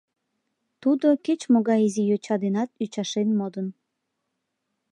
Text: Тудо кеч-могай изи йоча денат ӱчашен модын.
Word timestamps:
Тудо 0.81 1.07
кеч-могай 1.25 1.79
изи 1.87 2.03
йоча 2.09 2.35
денат 2.43 2.69
ӱчашен 2.83 3.29
модын. 3.39 3.67